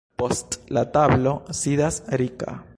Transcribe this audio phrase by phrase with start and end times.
[0.21, 2.61] Post la tablo sidas Rika.